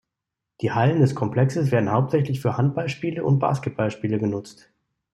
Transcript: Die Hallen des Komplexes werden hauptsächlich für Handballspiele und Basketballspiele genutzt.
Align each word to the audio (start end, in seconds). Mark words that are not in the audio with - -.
Die 0.61 0.71
Hallen 0.71 0.99
des 1.01 1.13
Komplexes 1.13 1.69
werden 1.69 1.91
hauptsächlich 1.91 2.41
für 2.41 2.57
Handballspiele 2.57 3.23
und 3.23 3.37
Basketballspiele 3.37 4.17
genutzt. 4.17 4.71